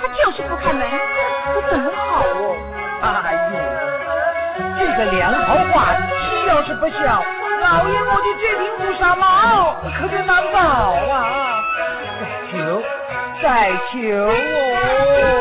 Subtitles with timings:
[0.00, 0.82] 他就是不开门，
[1.54, 2.56] 我怎么好哦？
[3.02, 3.06] 哎
[3.52, 3.54] 呦，
[4.78, 6.98] 这个梁桃花，气要是不孝，
[7.60, 9.24] 老爷我的这顶乌纱帽
[9.98, 10.58] 可就难保
[11.12, 11.60] 啊！
[12.20, 12.82] 再求，
[13.42, 15.39] 再求哦。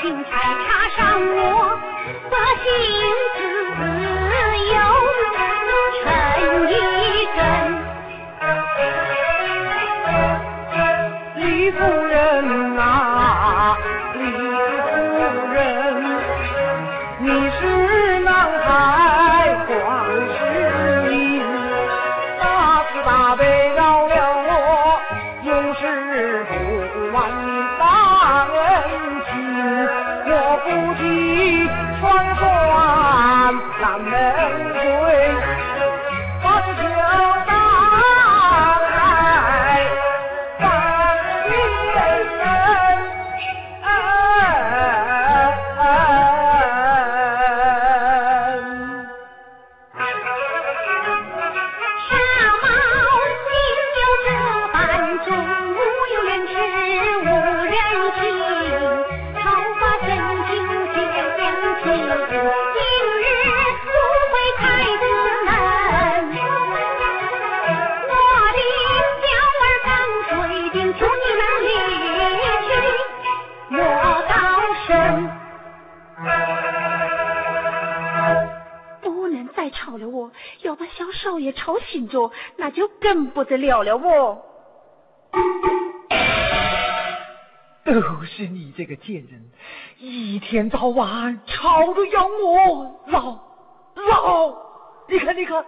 [0.00, 1.78] 轻轻插上我
[2.30, 3.19] 的心。
[83.30, 84.42] 不得了了哦！
[87.84, 89.50] 都是你这个贱人，
[89.98, 93.38] 一天到晚吵着要我老
[93.96, 94.56] 老，
[95.08, 95.64] 你看你看，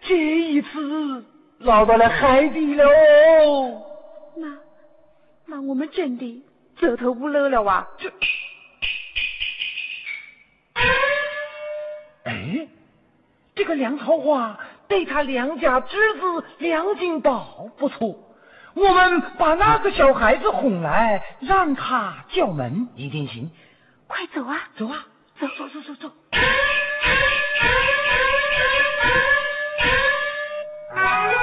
[0.00, 1.24] 这一次
[1.58, 3.82] 捞到了海底了哦。
[4.36, 4.58] 那
[5.46, 6.42] 那我们真的
[6.80, 7.86] 走投无路了哇！
[7.98, 8.10] 这，
[12.24, 12.68] 哎，
[13.54, 14.58] 这个梁朝花。
[14.88, 18.16] 对他梁家侄子梁金宝不错，
[18.74, 23.50] 我们把那个小孩子哄来，让他叫门一定行。
[24.06, 25.06] 快走啊，走啊，
[25.38, 26.10] 走走走走走。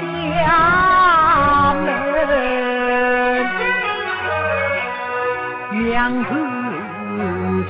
[0.00, 0.02] 进
[0.34, 0.44] 厦
[1.74, 1.86] 门，
[5.72, 5.90] 娘
[6.24, 6.30] 子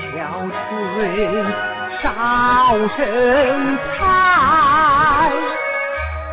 [0.01, 0.03] 憔
[0.51, 0.61] 悴。
[2.03, 2.09] 少
[2.97, 2.99] 身
[3.97, 5.31] 材，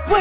[0.09, 0.13] 为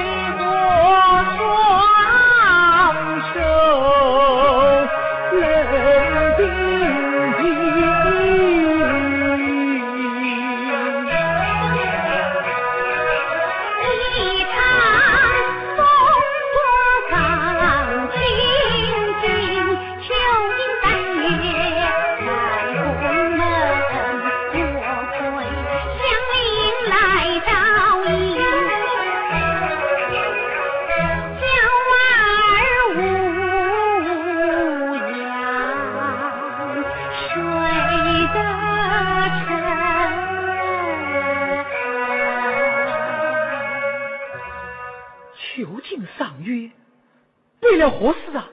[47.76, 48.50] 了何事啊？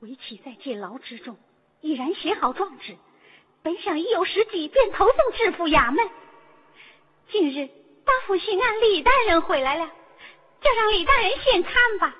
[0.00, 1.38] 为妻在监牢之中，
[1.80, 2.96] 已然写好状纸，
[3.62, 6.08] 本想已有时机便投送知府衙门。
[7.30, 7.68] 近日
[8.04, 9.86] 大府巡按李大人回来了，
[10.60, 12.14] 就让李大人先看吧。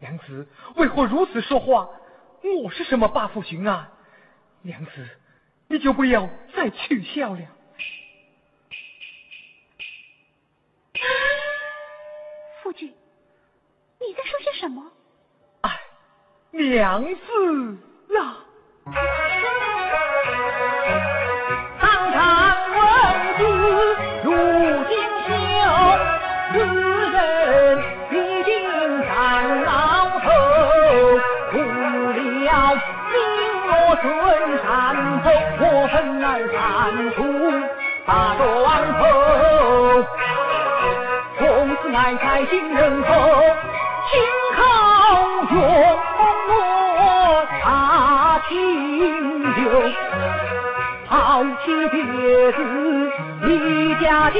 [0.00, 0.46] 娘子
[0.76, 1.88] 为何如此说话？
[2.64, 3.90] 我是什么八府巡按？
[4.60, 5.08] 娘子，
[5.68, 7.40] 你就不要再取笑了。
[12.72, 12.88] 夫君。
[14.00, 14.90] 你在说些什么？
[15.60, 15.80] 哎，
[16.52, 17.18] 娘子
[18.18, 18.46] 啊！
[42.12, 43.08] 从此爱在新人口。
[44.10, 44.14] 今
[44.56, 44.60] 后
[45.50, 45.56] 用
[46.48, 46.52] 我
[47.64, 47.66] 大
[48.48, 48.52] 清
[49.40, 49.62] 流，
[51.08, 51.96] 抛弃别
[52.52, 52.58] 子
[53.48, 54.36] 一家的，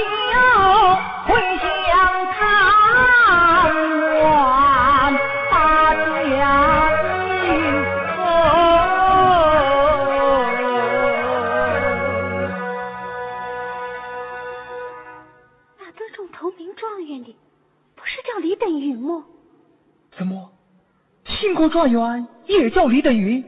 [21.68, 23.42] 状元也叫李等云？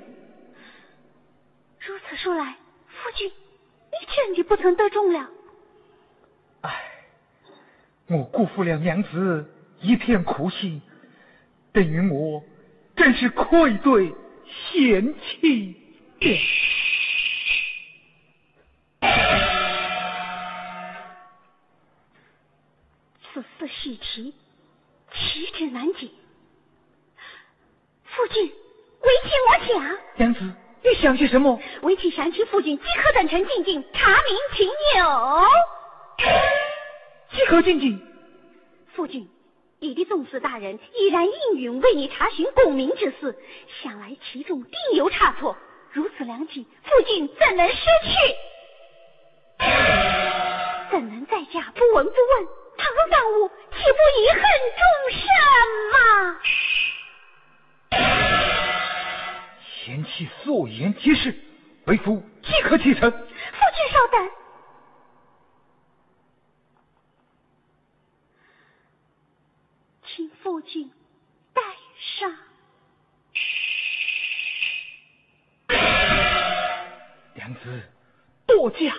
[1.81, 2.57] 如此说来，
[2.87, 5.29] 夫君，你真的不曾得中了。
[6.63, 6.71] 唉，
[8.07, 10.81] 我辜负了娘子一片苦心，
[11.73, 12.43] 等于我
[12.97, 14.15] 真是愧对
[14.47, 15.77] 贤妻。
[23.33, 24.35] 此事喜奇，
[25.13, 26.09] 岂止难解。
[28.25, 29.99] 夫君，为妻我想。
[30.17, 30.41] 娘子，
[30.83, 31.61] 你想些什么？
[31.83, 34.67] 为妻想起夫君即刻等臣进京查明情
[34.97, 35.45] 由。
[37.33, 38.01] 即刻进京。
[38.95, 39.29] 夫君，
[39.79, 43.39] 你的宗司大人已然应允为你查询功名之事，
[43.83, 45.55] 想来其中定有差错。
[45.93, 48.35] 如此良机，夫君怎能失去？
[50.91, 52.49] 怎能在家不闻不问？
[52.79, 54.41] 倘若耽误，岂不遗恨
[54.81, 55.21] 终身
[55.93, 56.41] 吗？
[59.85, 61.39] 贤妻所言皆是，
[61.85, 63.11] 为夫即刻启程。
[63.11, 63.29] 夫君
[63.93, 64.31] 稍等，
[70.07, 70.91] 请父君
[71.53, 71.61] 带
[71.99, 72.35] 上。
[77.35, 77.83] 娘子，
[78.47, 78.97] 多驾。